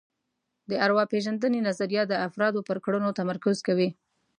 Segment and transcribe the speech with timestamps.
[0.69, 3.89] د ارواپېژندنې نظریه د افرادو پر کړنو تمرکز کوي